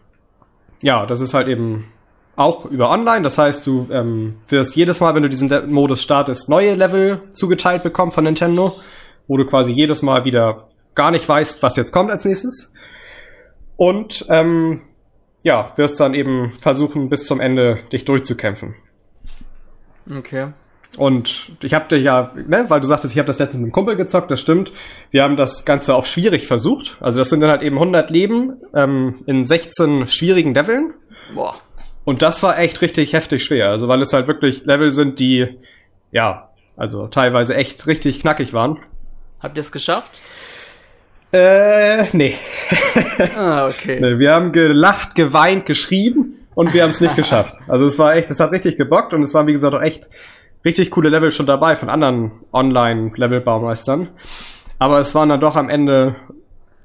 [0.82, 1.86] ja, das ist halt eben
[2.36, 3.22] auch über online.
[3.22, 7.22] Das heißt, du ähm, wirst jedes Mal, wenn du diesen De Modus startest, neue Level
[7.34, 8.76] zugeteilt bekommen von Nintendo,
[9.28, 12.74] wo du quasi jedes Mal wieder gar nicht weißt, was jetzt kommt als nächstes.
[13.78, 14.82] Und ähm,
[15.44, 18.76] ja, wirst dann eben versuchen, bis zum Ende dich durchzukämpfen.
[20.16, 20.54] Okay.
[20.98, 23.72] Und ich habe dich ja, ne, weil du sagtest, ich habe das letztens mit einem
[23.72, 24.74] Kumpel gezockt, das stimmt.
[25.10, 26.98] Wir haben das Ganze auf schwierig versucht.
[27.00, 30.94] Also das sind dann halt eben 100 Leben ähm, in 16 schwierigen Leveln.
[31.34, 31.56] Boah.
[32.04, 33.70] Und das war echt richtig heftig schwer.
[33.70, 35.48] Also weil es halt wirklich Level sind, die,
[36.12, 38.80] ja, also teilweise echt richtig knackig waren.
[39.40, 40.22] Habt ihr es geschafft?
[41.32, 42.36] Äh, nee.
[43.38, 44.00] Ah, okay.
[44.02, 44.20] nee.
[44.20, 47.54] Wir haben gelacht, geweint, geschrien und wir haben es nicht geschafft.
[47.68, 50.10] Also es war echt, es hat richtig gebockt und es waren, wie gesagt, auch echt
[50.66, 54.10] richtig coole Level schon dabei von anderen Online-Level-Baumeistern.
[54.80, 56.16] Aber es waren dann doch am Ende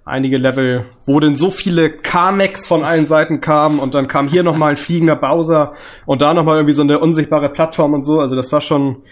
[0.05, 4.45] einige Level, wo denn so viele Kamex von allen Seiten kamen und dann kam hier
[4.45, 5.75] nochmal ein fliegender Bowser
[6.07, 8.21] und da nochmal irgendwie so eine unsichtbare Plattform und so.
[8.21, 9.03] Also das war schon,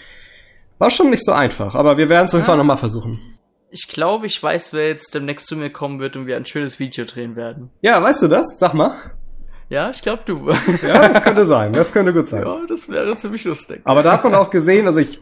[0.78, 1.74] war schon nicht so einfach.
[1.74, 3.18] Aber wir werden es auf jeden Fall nochmal versuchen.
[3.70, 6.78] Ich glaube, ich weiß, wer jetzt demnächst zu mir kommen wird und wir ein schönes
[6.78, 7.70] Video drehen werden.
[7.82, 8.56] Ja, weißt du das?
[8.60, 8.94] Sag mal.
[9.68, 10.50] Ja, ich glaube du.
[10.86, 11.72] Ja, das könnte sein.
[11.72, 12.42] Das könnte gut sein.
[12.44, 13.80] Ja, das wäre ziemlich lustig.
[13.84, 15.20] Aber da hat man auch gesehen, also ich,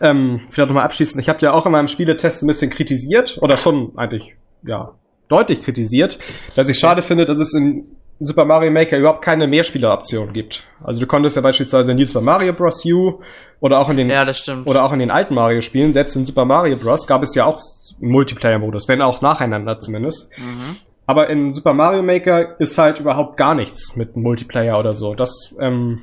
[0.00, 3.56] ähm, vielleicht nochmal abschließend, ich habe ja auch in meinem Spieletest ein bisschen kritisiert, oder
[3.56, 4.92] schon eigentlich, ja,
[5.28, 6.18] deutlich kritisiert,
[6.54, 7.86] dass ich schade finde, dass es in
[8.20, 10.64] Super Mario Maker überhaupt keine Mehrspieleroption gibt.
[10.84, 12.84] Also du konntest ja beispielsweise in New Super Mario Bros.
[12.84, 13.20] U
[13.60, 14.24] oder auch in den Ja,
[14.64, 17.06] oder auch in den alten Mario Spielen, selbst in Super Mario Bros.
[17.06, 17.60] gab es ja auch
[18.00, 20.30] einen Multiplayer-Modus, wenn auch nacheinander zumindest.
[20.38, 20.76] Mhm.
[21.06, 25.14] Aber in Super Mario Maker ist halt überhaupt gar nichts mit Multiplayer oder so.
[25.14, 26.02] Das ähm,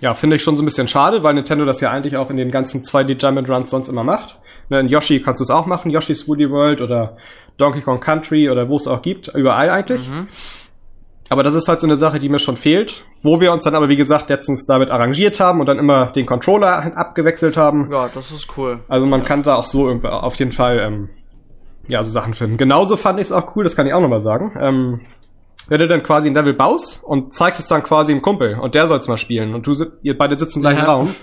[0.00, 2.36] ja, finde ich schon so ein bisschen schade, weil Nintendo das ja eigentlich auch in
[2.36, 4.38] den ganzen 2D Jump Runs sonst immer macht.
[4.68, 7.16] Ne, in Yoshi kannst du es auch machen, Yoshi's Woody World oder
[7.56, 10.08] Donkey Kong Country oder wo es auch gibt, überall eigentlich.
[10.08, 10.28] Mhm.
[11.30, 13.74] Aber das ist halt so eine Sache, die mir schon fehlt, wo wir uns dann
[13.74, 17.90] aber, wie gesagt, letztens damit arrangiert haben und dann immer den Controller abgewechselt haben.
[17.90, 18.80] Ja, das ist cool.
[18.88, 21.10] Also man kann da auch so irgendwie auf jeden Fall ähm,
[21.88, 22.56] ja so Sachen finden.
[22.56, 24.52] Genauso fand ich es auch cool, das kann ich auch nochmal sagen.
[24.60, 25.00] Ähm,
[25.68, 28.74] wenn du dann quasi ein Level baust und zeigst es dann quasi dem Kumpel und
[28.74, 30.86] der soll es mal spielen und du ihr beide sitzen im gleichen Ja.
[30.86, 31.14] Raum.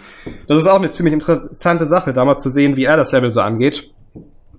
[0.47, 3.31] Das ist auch eine ziemlich interessante Sache, da mal zu sehen, wie er das Level
[3.31, 3.89] so angeht.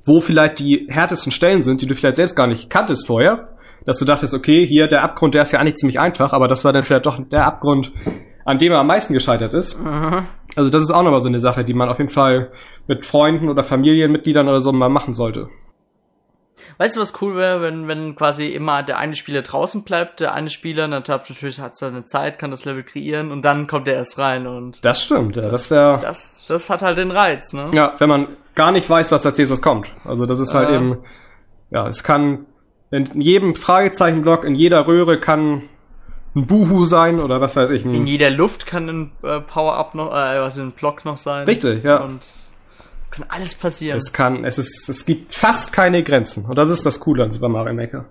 [0.04, 3.48] Wo vielleicht die härtesten Stellen sind, die du vielleicht selbst gar nicht kanntest vorher.
[3.84, 6.64] Dass du dachtest, okay, hier der Abgrund, der ist ja eigentlich ziemlich einfach, aber das
[6.64, 7.92] war dann vielleicht doch der Abgrund,
[8.44, 9.80] an dem er am meisten gescheitert ist.
[10.56, 12.50] Also das ist auch nochmal so eine Sache, die man auf jeden Fall
[12.88, 15.48] mit Freunden oder Familienmitgliedern oder so mal machen sollte.
[16.78, 20.32] Weißt du, was cool wäre, wenn, wenn quasi immer der eine Spieler draußen bleibt, der
[20.34, 23.88] eine Spieler, dann hat natürlich hat seine Zeit, kann das Level kreieren und dann kommt
[23.88, 25.48] er erst rein und Das stimmt, ja.
[25.48, 27.70] Das wäre das, das hat halt den Reiz, ne?
[27.74, 29.88] Ja, wenn man gar nicht weiß, was als nächstes kommt.
[30.04, 30.76] Also das ist halt Ja.
[30.76, 30.98] eben,
[31.70, 32.46] ja, es kann
[32.90, 35.62] in jedem Fragezeichenblock, in jeder Röhre kann
[36.34, 37.84] ein Buhu sein oder was weiß ich.
[37.84, 41.46] In jeder Luft kann ein äh, Power-Up noch, äh, was ein Block noch sein.
[41.46, 41.98] Richtig, ja.
[41.98, 42.26] Und
[43.06, 43.96] es kann alles passieren.
[43.96, 46.44] es kann, es ist, es gibt fast keine Grenzen.
[46.44, 48.04] Und das ist das Coole an Super Mario Maker.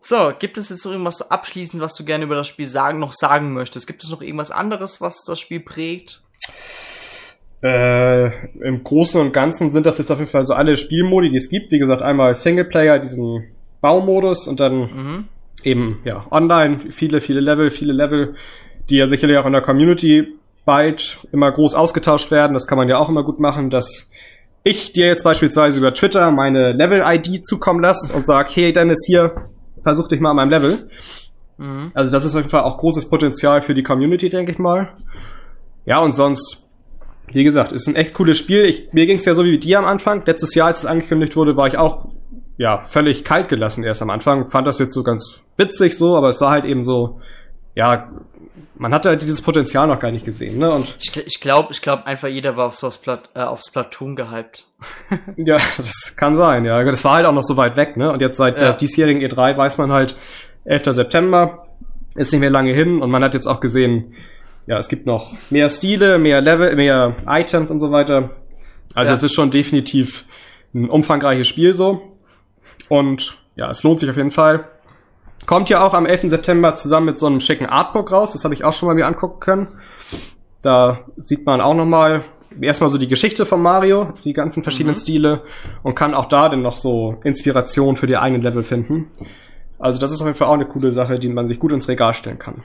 [0.00, 3.12] So, gibt es jetzt noch irgendwas abschließend, was du gerne über das Spiel sagen, noch
[3.12, 3.86] sagen möchtest?
[3.86, 6.22] Gibt es noch irgendwas anderes, was das Spiel prägt?
[7.62, 11.36] Äh, Im Großen und Ganzen sind das jetzt auf jeden Fall so alle Spielmodi, die
[11.36, 11.70] es gibt.
[11.70, 15.24] Wie gesagt, einmal Singleplayer, diesen Baumodus und dann Mhm.
[15.62, 18.34] eben, ja, online, viele, viele Level, viele Level,
[18.90, 20.26] die ja sicherlich auch in der Community
[20.64, 22.54] bald immer groß ausgetauscht werden.
[22.54, 24.10] Das kann man ja auch immer gut machen, dass
[24.64, 29.34] ich dir jetzt beispielsweise über Twitter meine Level-ID zukommen lasse und sag, hey Dennis, hier,
[29.82, 30.88] versuch dich mal an meinem Level.
[31.58, 31.90] Mhm.
[31.94, 34.90] Also das ist auf jeden Fall auch großes Potenzial für die Community, denke ich mal.
[35.84, 36.68] Ja, und sonst,
[37.32, 38.64] wie gesagt, ist ein echt cooles Spiel.
[38.64, 40.22] Ich, mir ging es ja so wie dir am Anfang.
[40.24, 42.06] Letztes Jahr, als es angekündigt wurde, war ich auch
[42.56, 44.48] ja völlig kalt gelassen erst am Anfang.
[44.48, 47.20] Fand das jetzt so ganz witzig so, aber es sah halt eben so,
[47.74, 48.10] ja,
[48.82, 50.72] man hatte halt dieses Potenzial noch gar nicht gesehen, ne?
[50.72, 54.16] Und Ich, ich glaube, ich glaube einfach jeder war aufs, aufs, Plat, äh, aufs Platoon
[54.16, 54.66] gehypt.
[55.36, 56.82] ja, das kann sein, ja.
[56.82, 58.10] Das war halt auch noch so weit weg, ne?
[58.12, 58.60] Und jetzt seit Ja.
[58.64, 60.16] der diesjährigen E3 weiß man halt,
[60.64, 60.92] 11.
[60.92, 61.68] September
[62.16, 64.14] ist nicht mehr lange hin und man hat jetzt auch gesehen,
[64.66, 68.30] ja, es gibt noch mehr Stile, mehr Level, mehr Items und so weiter.
[68.94, 69.16] Also Ja.
[69.16, 70.24] es ist schon definitiv
[70.74, 72.16] ein umfangreiches Spiel so.
[72.88, 74.64] Und ja, es lohnt sich auf jeden Fall.
[75.46, 76.30] Kommt ja auch am 11.
[76.30, 78.32] September zusammen mit so einem schicken Artbook raus.
[78.32, 79.68] Das habe ich auch schon mal mir angucken können.
[80.62, 82.24] Da sieht man auch noch mal
[82.60, 85.00] erstmal so die Geschichte von Mario, die ganzen verschiedenen mhm.
[85.00, 85.42] Stile
[85.82, 89.10] und kann auch da dann noch so Inspiration für die eigenen Level finden.
[89.78, 91.88] Also das ist auf jeden Fall auch eine coole Sache, die man sich gut ins
[91.88, 92.62] Regal stellen kann.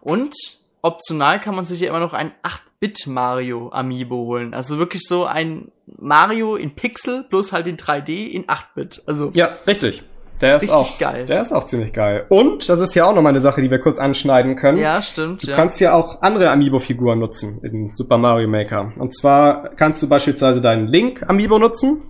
[0.00, 0.34] Und
[0.82, 4.54] optional kann man sich ja immer noch ein 8-Bit Mario Amiibo holen.
[4.54, 9.02] Also wirklich so ein Mario in Pixel plus halt in 3D in 8-Bit.
[9.06, 10.04] Also Ja, richtig.
[10.40, 11.26] Der ist auch geil.
[11.26, 12.26] Der ist auch ziemlich geil.
[12.28, 14.78] Und das ist ja auch noch mal eine Sache, die wir kurz anschneiden können.
[14.78, 15.42] Ja, stimmt.
[15.42, 15.56] Du ja.
[15.56, 18.92] kannst ja auch andere Amiibo-Figuren nutzen in Super Mario Maker.
[18.98, 22.02] Und zwar kannst du beispielsweise deinen Link Amiibo nutzen,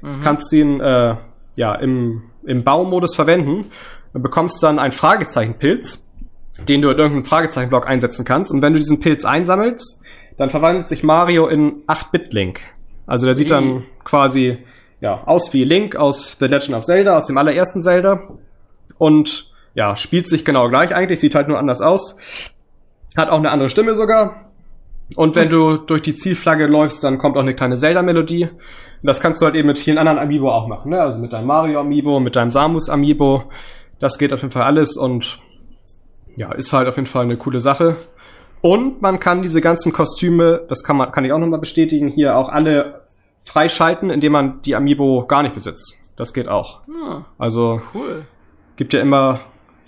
[0.00, 0.20] mhm.
[0.22, 1.16] kannst ihn äh,
[1.56, 3.70] ja im im Baumodus verwenden
[4.12, 6.08] und bekommst dann einen Fragezeichenpilz,
[6.68, 8.52] den du in irgendeinen Fragezeichenblock einsetzen kannst.
[8.52, 10.02] Und wenn du diesen Pilz einsammelst,
[10.36, 12.60] dann verwandelt sich Mario in 8-Bit-Link.
[13.06, 14.58] Also der sieht dann quasi
[15.02, 18.22] ja, aus wie Link aus The Legend of Zelda, aus dem allerersten Zelda.
[18.98, 22.16] Und ja, spielt sich genau gleich eigentlich, sieht halt nur anders aus.
[23.16, 24.52] Hat auch eine andere Stimme sogar.
[25.16, 28.48] Und wenn du durch die Zielflagge läufst, dann kommt auch eine kleine Zelda-Melodie.
[29.02, 31.00] Das kannst du halt eben mit vielen anderen Amiibo auch machen, ne?
[31.00, 33.42] Also mit deinem Mario-Amiibo, mit deinem Samus-Amiibo.
[33.98, 35.40] Das geht auf jeden Fall alles und
[36.36, 37.96] ja, ist halt auf jeden Fall eine coole Sache.
[38.60, 42.36] Und man kann diese ganzen Kostüme, das kann man, kann ich auch nochmal bestätigen, hier
[42.36, 43.01] auch alle
[43.44, 45.98] freischalten, indem man die Amiibo gar nicht besitzt.
[46.16, 46.82] Das geht auch.
[47.02, 48.26] Ah, also cool.
[48.76, 49.40] gibt ja immer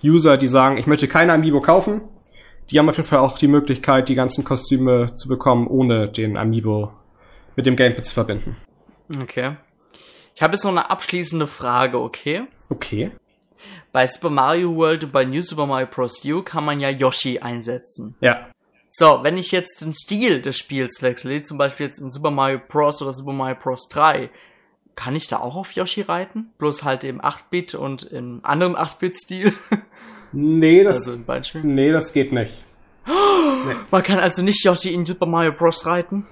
[0.03, 2.03] User, die sagen, ich möchte keine Amiibo kaufen.
[2.71, 6.37] Die haben auf jeden Fall auch die Möglichkeit, die ganzen Kostüme zu bekommen, ohne den
[6.37, 6.93] Amiibo
[7.57, 8.57] mit dem Gamepad zu verbinden.
[9.21, 9.57] Okay.
[10.35, 12.45] Ich habe jetzt noch eine abschließende Frage, okay?
[12.69, 13.12] Okay.
[13.93, 16.25] Bei Super Mario World und bei New Super Mario Bros.
[16.25, 18.17] U kann man ja Yoshi einsetzen.
[18.21, 18.49] Ja.
[18.96, 22.61] So, wenn ich jetzt den Stil des Spiels wechsle, zum Beispiel jetzt in Super Mario
[22.68, 23.02] Bros.
[23.02, 23.88] oder Super Mario Bros.
[23.88, 24.30] 3,
[24.94, 26.52] kann ich da auch auf Yoshi reiten?
[26.59, 29.52] Bloß halt im 8-Bit und im anderen 8-Bit-Stil?
[30.37, 32.64] Nee, das, also nee, das geht nicht.
[33.07, 33.12] Nee.
[33.92, 35.87] Man kann also nicht Yoshi in Super Mario Bros.
[35.87, 36.26] reiten?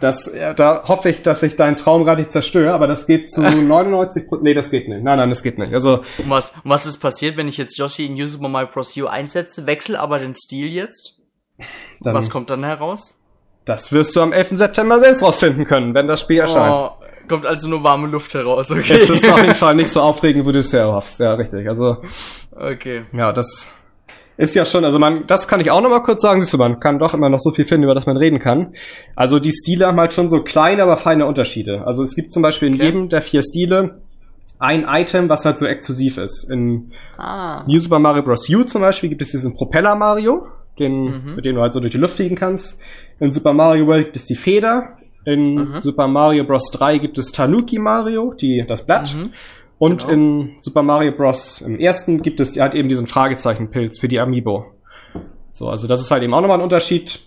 [0.00, 3.30] Das, ja, da hoffe ich, dass ich deinen Traum gerade nicht zerstöre, aber das geht
[3.30, 5.02] zu 99 Nee, das geht nicht.
[5.02, 5.72] Nein, nein, das geht nicht.
[5.72, 6.02] Also.
[6.18, 8.96] Und was, was ist passiert, wenn ich jetzt Yoshi in New Super Mario Bros.
[8.96, 11.18] U einsetze, wechsle aber den Stil jetzt?
[12.00, 13.20] Dann, was kommt dann heraus?
[13.64, 14.58] Das wirst du am 11.
[14.58, 16.72] September selbst rausfinden können, wenn das Spiel erscheint.
[16.72, 16.90] Oh,
[17.26, 18.94] kommt also nur warme Luft heraus, okay.
[18.94, 21.18] Es ist auf jeden Fall nicht so aufregend, wie du es ja hoffst.
[21.18, 21.68] Ja, richtig.
[21.68, 21.96] Also.
[22.52, 23.06] Okay.
[23.12, 23.72] Ja, das
[24.36, 26.58] ist ja schon, also man, das kann ich auch noch mal kurz sagen, siehst du,
[26.58, 28.74] man kann doch immer noch so viel finden, über das man reden kann.
[29.14, 31.86] Also die Stile haben halt schon so kleine, aber feine Unterschiede.
[31.86, 32.84] Also es gibt zum Beispiel in okay.
[32.84, 34.00] jedem der vier Stile
[34.58, 36.50] ein Item, was halt so exklusiv ist.
[36.50, 37.64] In ah.
[37.66, 38.48] New Super Mario Bros.
[38.48, 40.46] U zum Beispiel gibt es diesen Propeller Mario,
[40.78, 41.34] den, mhm.
[41.36, 42.80] mit dem du halt so durch die Luft fliegen kannst.
[43.20, 44.98] In Super Mario World gibt es die Feder.
[45.24, 45.80] In mhm.
[45.80, 46.70] Super Mario Bros.
[46.70, 49.14] 3 gibt es Tanuki Mario, die, das Blatt.
[49.14, 49.32] Mhm.
[49.78, 50.12] Und genau.
[50.12, 51.60] in Super Mario Bros.
[51.60, 54.66] im ersten gibt es halt eben diesen Fragezeichenpilz für die Amiibo.
[55.50, 57.20] So, also das ist halt eben auch nochmal ein Unterschied,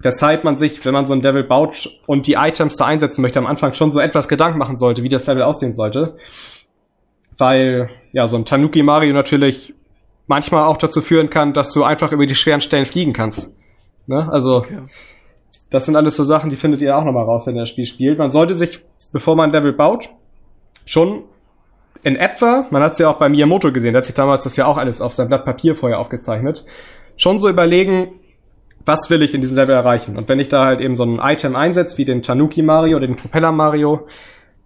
[0.00, 3.38] weshalb man sich, wenn man so ein Level baut und die Items da einsetzen möchte,
[3.38, 6.16] am Anfang schon so etwas Gedanken machen sollte, wie das Level aussehen sollte.
[7.36, 9.74] Weil, ja, so ein Tanuki Mario natürlich
[10.26, 13.52] manchmal auch dazu führen kann, dass du einfach über die schweren Stellen fliegen kannst.
[14.06, 14.28] Ne?
[14.30, 14.78] Also, okay.
[15.70, 17.86] das sind alles so Sachen, die findet ihr auch nochmal raus, wenn ihr das Spiel
[17.86, 18.18] spielt.
[18.18, 18.80] Man sollte sich,
[19.12, 20.10] bevor man ein Level baut,
[20.84, 21.24] schon
[22.02, 24.56] in etwa, man hat es ja auch bei Miyamoto gesehen, der hat sich damals das
[24.56, 26.64] ja auch alles auf sein Blatt Papier vorher aufgezeichnet,
[27.16, 28.14] schon so überlegen,
[28.84, 30.16] was will ich in diesem Level erreichen?
[30.16, 33.06] Und wenn ich da halt eben so ein Item einsetze, wie den Tanuki Mario oder
[33.06, 34.08] den Propeller Mario,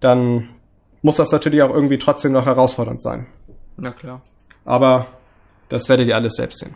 [0.00, 0.48] dann
[1.02, 3.26] muss das natürlich auch irgendwie trotzdem noch herausfordernd sein.
[3.76, 4.22] Na klar.
[4.64, 5.06] Aber
[5.68, 6.74] das werdet ihr alles selbst sehen.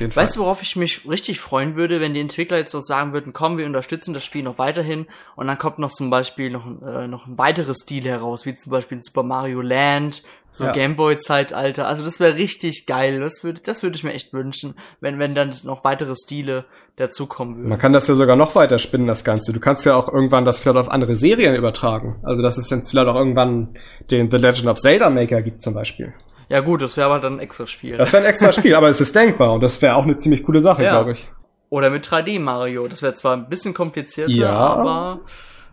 [0.00, 3.32] Weißt du, worauf ich mich richtig freuen würde, wenn die Entwickler jetzt so sagen würden,
[3.32, 5.06] komm, wir unterstützen das Spiel noch weiterhin
[5.36, 8.72] und dann kommt noch zum Beispiel noch, äh, noch ein weiteres Stil heraus, wie zum
[8.72, 10.22] Beispiel Super Mario Land,
[10.56, 10.72] so ja.
[10.72, 11.86] Gameboy-Zeitalter.
[11.86, 13.20] Also das wäre richtig geil.
[13.20, 16.64] Das würde, das würde ich mir echt wünschen, wenn, wenn dann noch weitere Stile
[16.96, 17.68] dazukommen würden.
[17.68, 19.52] Man kann das ja sogar noch weiter spinnen, das Ganze.
[19.52, 22.16] Du kannst ja auch irgendwann das vielleicht auf andere Serien übertragen.
[22.22, 23.76] Also dass es dann vielleicht auch irgendwann
[24.10, 26.14] den The Legend of Zelda Maker gibt zum Beispiel.
[26.48, 27.96] Ja gut, das wäre aber dann ein extra Spiel.
[27.96, 30.44] Das wäre ein extra Spiel, aber es ist denkbar und das wäre auch eine ziemlich
[30.44, 30.92] coole Sache, ja.
[30.92, 31.28] glaube ich.
[31.70, 32.86] Oder mit 3D Mario.
[32.86, 34.54] Das wäre zwar ein bisschen komplizierter, ja.
[34.54, 35.20] aber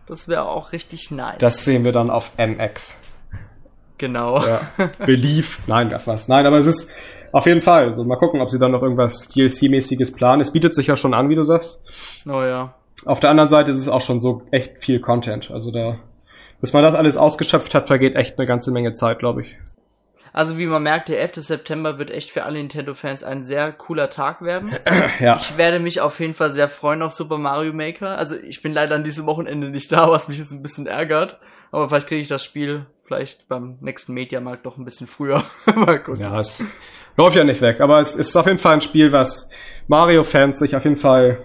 [0.06, 1.38] das wäre auch richtig nice.
[1.38, 2.98] Das sehen wir dann auf MX.
[3.98, 4.44] Genau.
[4.44, 4.60] Ja.
[5.06, 5.60] Belief.
[5.66, 6.26] Nein, das was.
[6.28, 6.90] Nein, aber es ist
[7.30, 7.88] auf jeden Fall.
[7.88, 10.40] Also mal gucken, ob sie dann noch irgendwas DLC-mäßiges planen.
[10.40, 11.84] Es bietet sich ja schon an, wie du sagst.
[12.26, 12.74] Oh ja.
[13.06, 15.50] Auf der anderen Seite ist es auch schon so echt viel Content.
[15.50, 15.96] Also da,
[16.60, 19.56] bis man das alles ausgeschöpft hat, vergeht echt eine ganze Menge Zeit, glaube ich.
[20.34, 21.36] Also wie man merkt, der 11.
[21.36, 24.72] September wird echt für alle Nintendo-Fans ein sehr cooler Tag werden.
[25.20, 25.36] ja.
[25.36, 28.18] Ich werde mich auf jeden Fall sehr freuen auf Super Mario Maker.
[28.18, 31.38] Also ich bin leider an diesem Wochenende nicht da, was mich jetzt ein bisschen ärgert.
[31.70, 35.44] Aber vielleicht kriege ich das Spiel vielleicht beim nächsten Mediamarkt doch ein bisschen früher.
[35.76, 36.20] Mal gucken.
[36.20, 36.64] Ja, es
[37.16, 37.80] läuft ja nicht weg.
[37.80, 39.48] Aber es ist auf jeden Fall ein Spiel, was
[39.86, 41.38] Mario-Fans sich auf jeden Fall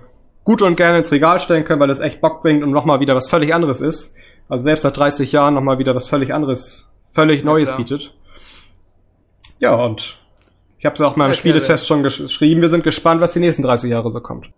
[0.45, 3.15] gut und gerne ins Regal stellen können, weil es echt Bock bringt und nochmal wieder
[3.15, 4.15] was völlig anderes ist.
[4.47, 7.77] Also selbst nach 30 Jahren nochmal wieder was völlig anderes, völlig Neues klar.
[7.77, 8.15] bietet.
[9.59, 10.17] Ja, und
[10.77, 12.61] ich habe es auch mal im Spieletest schon gesch- geschrieben.
[12.61, 14.49] Wir sind gespannt, was die nächsten 30 Jahre so kommt.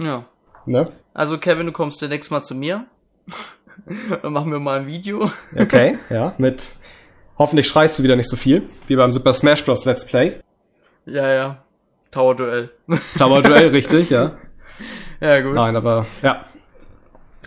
[0.00, 0.24] Ja.
[0.66, 0.90] Ne?
[1.14, 2.84] Also Kevin, du kommst demnächst mal zu mir.
[4.22, 5.30] Dann machen wir mal ein Video.
[5.56, 6.74] Okay, ja, mit
[7.38, 9.84] hoffentlich schreist du wieder nicht so viel, wie beim Super Smash Bros.
[9.84, 10.40] Let's Play.
[11.06, 11.62] Ja, ja.
[12.10, 12.70] Tower-Duell.
[13.18, 14.32] Dauerduell, richtig, ja.
[15.20, 15.54] ja, gut.
[15.54, 16.44] Nein, aber ja.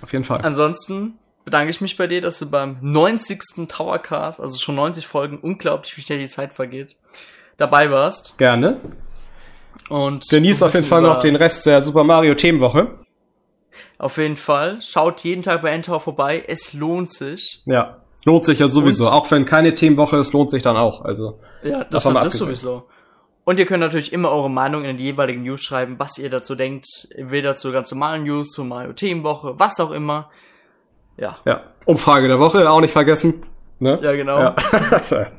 [0.02, 0.42] Auf jeden Fall.
[0.42, 3.68] Ansonsten bedanke ich mich bei dir, dass du beim 90.
[3.68, 6.98] Towercast, also schon 90 Folgen, unglaublich, wie schnell die Zeit vergeht,
[7.58, 8.38] dabei warst.
[8.38, 8.78] Gerne.
[9.90, 12.98] Und Genießt auf jeden Fall noch den Rest der Super Mario Themenwoche.
[13.98, 14.80] Auf jeden Fall.
[14.82, 16.44] Schaut jeden Tag bei Endtower vorbei.
[16.48, 17.62] Es lohnt sich.
[17.66, 17.98] Ja.
[18.26, 19.06] Lohnt sich ja sowieso.
[19.08, 21.04] Und- Auch wenn keine Themenwoche ist, lohnt sich dann auch.
[21.04, 21.40] Also.
[21.64, 22.40] Ja, das, das abgesehen.
[22.40, 22.88] sowieso.
[23.44, 26.56] Und ihr könnt natürlich immer eure Meinung in den jeweiligen News schreiben, was ihr dazu
[26.56, 26.88] denkt.
[27.18, 30.30] Weder zur ganz normalen News, zur Mario Themenwoche, was auch immer.
[31.22, 31.38] Ja.
[31.46, 31.62] Ja.
[31.86, 33.44] Umfrage der Woche, auch nicht vergessen.
[33.80, 34.00] Ne?
[34.02, 34.40] Ja, genau.
[34.40, 34.56] Ja.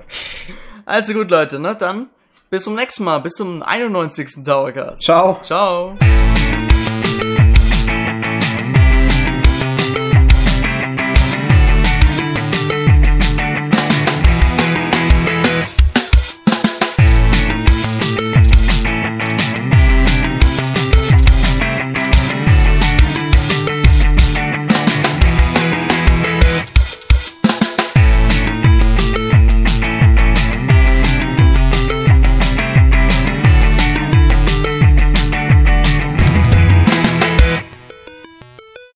[0.84, 1.76] Also gut, Leute, ne?
[1.78, 2.08] Dann
[2.50, 4.44] bis zum nächsten Mal, bis zum 91.
[4.44, 5.00] Towercast.
[5.04, 5.38] Ciao.
[5.42, 5.94] Ciao.